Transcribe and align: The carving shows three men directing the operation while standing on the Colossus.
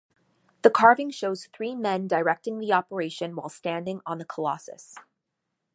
The 0.63 0.71
carving 0.71 1.11
shows 1.11 1.45
three 1.53 1.75
men 1.75 2.07
directing 2.07 2.57
the 2.57 2.73
operation 2.73 3.35
while 3.35 3.49
standing 3.49 4.01
on 4.03 4.17
the 4.17 4.25
Colossus. 4.25 4.95